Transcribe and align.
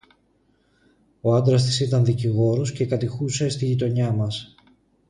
Ο 1.21 1.35
άντρας 1.35 1.63
της 1.65 1.79
ήταν 1.79 2.05
δικηγόρος 2.05 2.71
και 2.71 2.85
κατοικούσε 2.85 3.49
στη 3.49 3.65
γειτονιά 3.65 4.11
μας 4.11 4.55